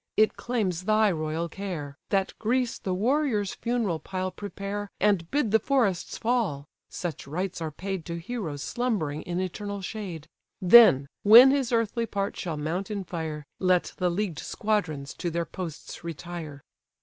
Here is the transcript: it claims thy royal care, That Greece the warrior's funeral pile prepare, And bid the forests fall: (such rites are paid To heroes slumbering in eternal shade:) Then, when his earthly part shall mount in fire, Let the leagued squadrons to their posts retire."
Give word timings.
it 0.17 0.35
claims 0.35 0.85
thy 0.85 1.11
royal 1.11 1.47
care, 1.47 1.95
That 2.09 2.33
Greece 2.39 2.79
the 2.79 2.91
warrior's 2.91 3.53
funeral 3.53 3.99
pile 3.99 4.31
prepare, 4.31 4.89
And 4.99 5.29
bid 5.29 5.51
the 5.51 5.59
forests 5.59 6.17
fall: 6.17 6.65
(such 6.89 7.27
rites 7.27 7.61
are 7.61 7.69
paid 7.69 8.03
To 8.05 8.17
heroes 8.17 8.63
slumbering 8.63 9.21
in 9.21 9.39
eternal 9.39 9.81
shade:) 9.83 10.27
Then, 10.59 11.07
when 11.21 11.51
his 11.51 11.71
earthly 11.71 12.07
part 12.07 12.35
shall 12.35 12.57
mount 12.57 12.89
in 12.89 13.03
fire, 13.03 13.45
Let 13.59 13.93
the 13.97 14.09
leagued 14.09 14.39
squadrons 14.39 15.13
to 15.13 15.29
their 15.29 15.45
posts 15.45 16.03
retire." 16.03 16.63